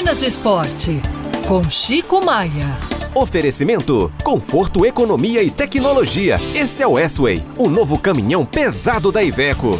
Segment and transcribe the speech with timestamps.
[0.00, 0.98] Minas Esporte,
[1.46, 2.78] com Chico Maia.
[3.14, 6.40] Oferecimento: conforto, economia e tecnologia.
[6.54, 9.78] Esse é o S-Way, o novo caminhão pesado da Iveco.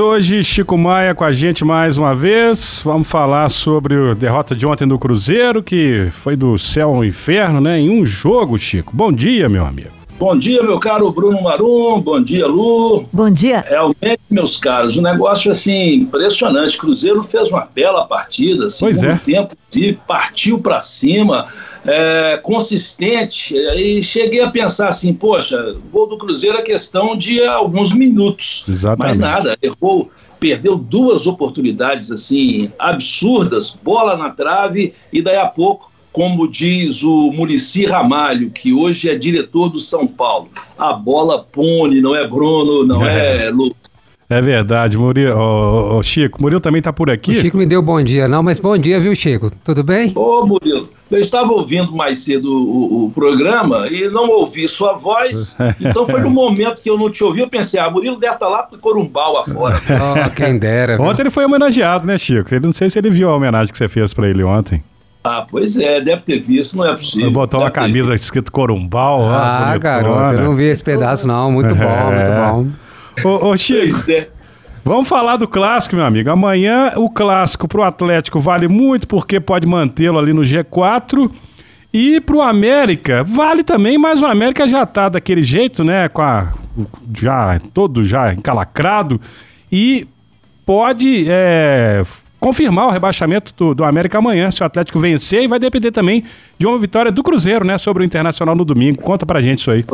[0.00, 2.80] Hoje, Chico Maia com a gente mais uma vez.
[2.82, 7.60] Vamos falar sobre a derrota de ontem do Cruzeiro, que foi do céu ao inferno,
[7.60, 7.78] né?
[7.78, 8.96] Em um jogo, Chico.
[8.96, 9.99] Bom dia, meu amigo.
[10.20, 11.98] Bom dia, meu caro Bruno Marum.
[11.98, 13.06] Bom dia, Lu.
[13.10, 13.64] Bom dia.
[13.66, 16.76] Realmente, meus caros, um negócio assim impressionante.
[16.76, 19.16] Cruzeiro fez uma bela partida, segundo Pois é.
[19.16, 21.46] tempo de partiu para cima,
[21.86, 23.54] é, consistente.
[23.56, 28.66] E cheguei a pensar assim, poxa, o gol do Cruzeiro é questão de alguns minutos.
[28.68, 29.16] Exatamente.
[29.16, 35.89] Mas nada, errou, perdeu duas oportunidades assim absurdas, bola na trave e daí a pouco
[36.12, 42.00] como diz o Murici Ramalho, que hoje é diretor do São Paulo, a bola pune,
[42.00, 43.50] não é Bruno, não é, É.
[43.50, 43.74] Lu.
[44.28, 45.36] É verdade, Murilo.
[45.36, 47.32] Ô, ô, Chico, Murilo também tá por aqui.
[47.32, 49.50] O Chico me deu bom dia, não, mas bom dia, viu, Chico?
[49.64, 50.12] Tudo bem?
[50.14, 55.56] Ô, Murilo, eu estava ouvindo mais cedo o, o programa e não ouvi sua voz,
[55.80, 58.48] então foi no momento que eu não te ouvi, eu pensei, ah, Murilo deve estar
[58.48, 59.80] lá pro Corumbau afora.
[59.90, 60.96] Oh, quem dera.
[60.96, 61.06] viu?
[61.06, 62.54] Ontem ele foi homenageado, né, Chico?
[62.54, 64.80] Eu não sei se ele viu a homenagem que você fez pra ele ontem.
[65.22, 67.26] Ah, pois é, deve ter visto, não é possível.
[67.26, 69.26] Ele botou uma camisa escrito Corumbau.
[69.26, 71.52] lá, Ah, garoto, eu não vi esse pedaço, não.
[71.52, 72.72] Muito bom, muito
[73.22, 73.28] bom.
[73.28, 74.28] Ô, ô, Chico, é.
[74.82, 76.30] vamos falar do clássico, meu amigo.
[76.30, 81.30] Amanhã o clássico pro Atlético vale muito porque pode mantê-lo ali no G4.
[81.92, 86.08] E pro América vale também, mas o América já tá daquele jeito, né?
[86.08, 86.52] Com a,
[87.14, 89.20] já todo já encalacrado.
[89.70, 90.06] E
[90.64, 92.02] pode é,
[92.40, 95.42] confirmar o rebaixamento do, do América amanhã, se o Atlético vencer.
[95.42, 96.24] E vai depender também
[96.58, 97.78] de uma vitória do Cruzeiro, né?
[97.78, 99.00] Sobre o Internacional no domingo.
[99.02, 99.84] Conta pra gente isso aí.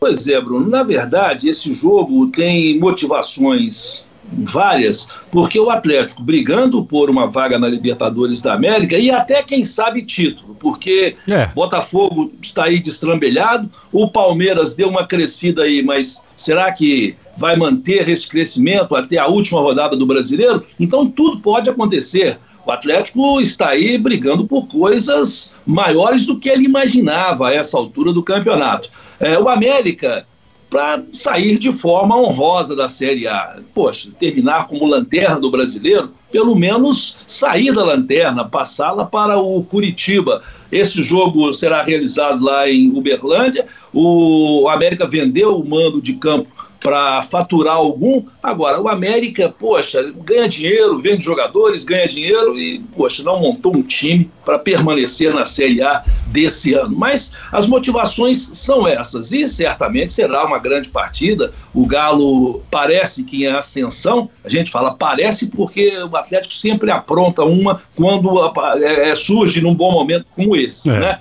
[0.00, 0.68] Pois é, Bruno.
[0.68, 7.68] Na verdade, esse jogo tem motivações várias, porque o Atlético brigando por uma vaga na
[7.68, 11.46] Libertadores da América e até, quem sabe, título, porque É.
[11.54, 18.08] Botafogo está aí destrambelhado, o Palmeiras deu uma crescida aí, mas será que vai manter
[18.08, 20.64] esse crescimento até a última rodada do Brasileiro?
[20.78, 22.38] Então tudo pode acontecer.
[22.66, 28.12] O Atlético está aí brigando por coisas maiores do que ele imaginava a essa altura
[28.12, 28.88] do campeonato.
[29.20, 30.26] É, o América,
[30.70, 36.56] para sair de forma honrosa da Série A, poxa, terminar como lanterna do brasileiro, pelo
[36.56, 40.42] menos sair da lanterna, passá-la para o Curitiba.
[40.72, 43.66] Esse jogo será realizado lá em Uberlândia.
[43.92, 46.50] O América vendeu o mando de campo
[46.84, 48.22] para faturar algum.
[48.42, 53.82] Agora, o América, poxa, ganha dinheiro, vende jogadores, ganha dinheiro e, poxa, não montou um
[53.82, 56.94] time para permanecer na Série A desse ano.
[56.94, 61.54] Mas as motivações são essas e certamente será uma grande partida.
[61.72, 67.44] O Galo parece que em ascensão, a gente fala parece porque o Atlético sempre apronta
[67.44, 68.38] uma quando
[68.82, 70.98] é, é, surge num bom momento como esse, É.
[70.98, 71.20] né?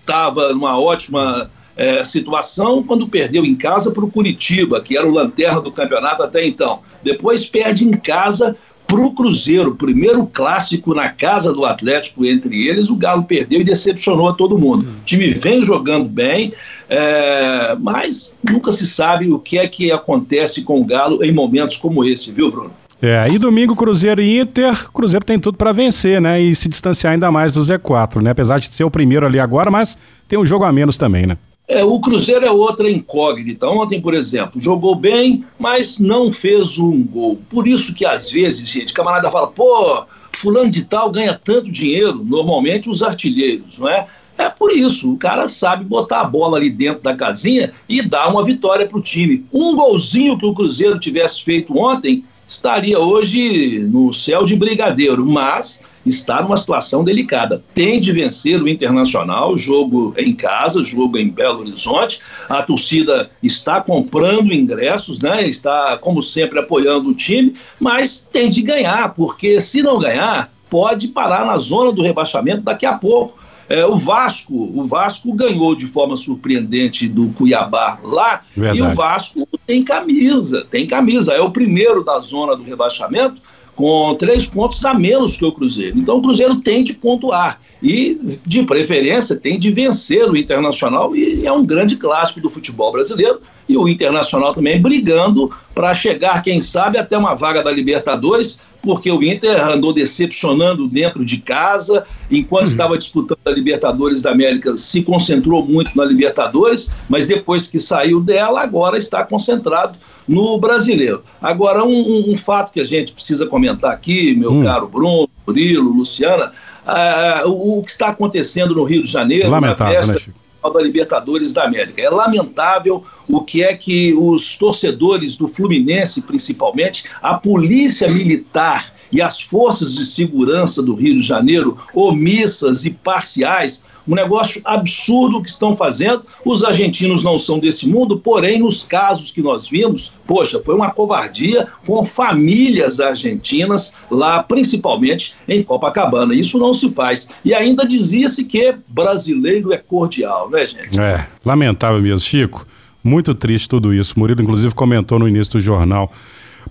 [0.00, 5.12] Estava numa ótima é, situação quando perdeu em casa para o Curitiba, que era o
[5.12, 6.80] lanterna do campeonato até então.
[7.02, 12.90] Depois perde em casa para o Cruzeiro, primeiro clássico na casa do Atlético entre eles.
[12.90, 14.82] O Galo perdeu e decepcionou a todo mundo.
[14.82, 16.52] O time vem jogando bem,
[16.90, 21.78] é, mas nunca se sabe o que é que acontece com o Galo em momentos
[21.78, 22.70] como esse, viu, Bruno?
[23.00, 26.40] É, e domingo Cruzeiro e Inter, Cruzeiro tem tudo pra vencer, né?
[26.40, 28.30] E se distanciar ainda mais do Z4, né?
[28.30, 29.98] Apesar de ser o primeiro ali agora, mas
[30.28, 31.36] tem um jogo a menos também, né?
[31.68, 33.68] É, o Cruzeiro é outra incógnita.
[33.68, 37.38] Ontem, por exemplo, jogou bem, mas não fez um gol.
[37.48, 42.22] Por isso que às vezes, gente, camarada fala, pô, fulano de tal ganha tanto dinheiro,
[42.24, 44.06] normalmente os artilheiros, não é?
[44.36, 48.28] É por isso, o cara sabe botar a bola ali dentro da casinha e dar
[48.28, 49.46] uma vitória para o time.
[49.52, 55.80] Um golzinho que o Cruzeiro tivesse feito ontem estaria hoje no céu de brigadeiro, mas
[56.04, 57.62] está numa situação delicada.
[57.74, 62.20] Tem de vencer o Internacional, jogo em casa, jogo em Belo Horizonte.
[62.48, 65.46] A torcida está comprando ingressos, né?
[65.46, 71.08] Está, como sempre, apoiando o time, mas tem de ganhar, porque se não ganhar, pode
[71.08, 73.41] parar na zona do rebaixamento daqui a pouco.
[73.72, 78.78] É, o Vasco, o Vasco ganhou de forma surpreendente do Cuiabá lá, Verdade.
[78.78, 81.32] e o Vasco tem camisa, tem camisa.
[81.32, 83.40] É o primeiro da zona do rebaixamento
[83.74, 85.98] com três pontos a menos que o Cruzeiro.
[85.98, 91.44] Então o Cruzeiro tem de pontuar e, de preferência, tem de vencer o Internacional e
[91.44, 93.40] é um grande clássico do futebol brasileiro.
[93.68, 99.10] E o Internacional também brigando para chegar, quem sabe, até uma vaga da Libertadores, porque
[99.10, 102.72] o Inter andou decepcionando dentro de casa, enquanto uhum.
[102.72, 108.20] estava disputando a Libertadores da América, se concentrou muito na Libertadores, mas depois que saiu
[108.20, 109.96] dela, agora está concentrado
[110.28, 111.22] no brasileiro.
[111.40, 114.64] Agora, um, um, fato que a gente precisa comentar aqui, meu hum.
[114.64, 116.52] caro Bruno, Murilo, Luciana,
[116.86, 120.80] uh, o, o, que está acontecendo no Rio de Janeiro, Lamentável, na festa né, da
[120.80, 122.00] Libertadores da América.
[122.00, 129.20] É lamentável o que é que os torcedores do Fluminense, principalmente, a polícia militar e
[129.20, 135.48] as forças de segurança do Rio de Janeiro, omissas e parciais, um negócio absurdo que
[135.48, 136.24] estão fazendo.
[136.44, 140.90] Os argentinos não são desse mundo, porém, nos casos que nós vimos, poxa, foi uma
[140.90, 146.34] covardia com famílias argentinas lá, principalmente em Copacabana.
[146.34, 147.28] Isso não se faz.
[147.44, 150.98] E ainda dizia-se que brasileiro é cordial, né, gente?
[150.98, 152.66] É, lamentável mesmo, Chico.
[153.04, 154.16] Muito triste tudo isso.
[154.16, 156.12] Murilo, inclusive, comentou no início do jornal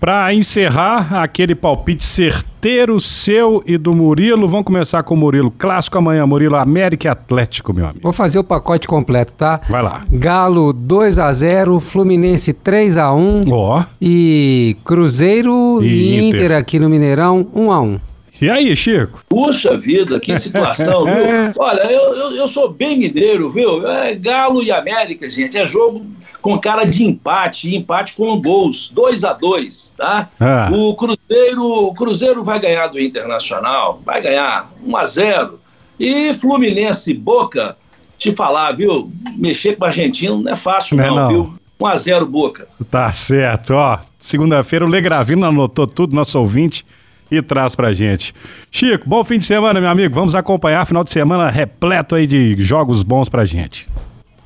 [0.00, 5.50] para encerrar aquele palpite certeiro seu e do Murilo, vamos começar com o Murilo.
[5.50, 8.00] Clássico amanhã, Murilo, América e Atlético, meu amigo.
[8.02, 9.60] Vou fazer o pacote completo, tá?
[9.68, 10.02] Vai lá.
[10.10, 13.82] Galo 2 a 0 Fluminense 3 a 1 Ó.
[14.00, 16.44] E Cruzeiro e, e Inter.
[16.44, 18.00] Inter aqui no Mineirão 1 a 1
[18.40, 19.24] e aí, Chico?
[19.28, 21.14] Puxa vida, que situação, viu?
[21.58, 23.86] Olha, eu, eu, eu, sou bem mineiro, viu?
[23.88, 26.04] É Galo e América, gente, é jogo
[26.40, 30.28] com cara de empate, empate com gols, 2 a 2 tá?
[30.38, 30.70] Ah.
[30.72, 35.60] O Cruzeiro, o Cruzeiro vai ganhar do Internacional, vai ganhar 1 a 0
[35.98, 37.76] E Fluminense Boca,
[38.16, 39.10] te falar, viu?
[39.36, 41.28] Mexer com o argentino não é fácil não, é não, não.
[41.28, 41.54] viu?
[41.80, 42.68] 1 a 0 Boca.
[42.90, 43.98] Tá certo, ó.
[44.18, 46.84] Segunda-feira o Legravino anotou tudo, nosso ouvinte,
[47.30, 48.34] e traz pra gente.
[48.70, 50.14] Chico, bom fim de semana, meu amigo.
[50.14, 53.86] Vamos acompanhar final de semana repleto aí de jogos bons pra gente.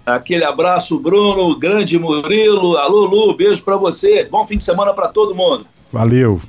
[0.05, 2.77] Aquele abraço, Bruno, grande Murilo.
[2.77, 4.27] Alô, Lu, beijo para você.
[4.29, 5.65] Bom fim de semana para todo mundo.
[5.93, 6.43] Valeu.